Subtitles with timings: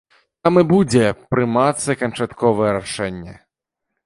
[0.45, 1.03] Там і будзе
[1.33, 3.39] прымацца канчатковае рашэнне.